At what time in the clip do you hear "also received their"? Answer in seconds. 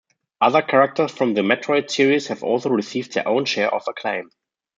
2.43-3.27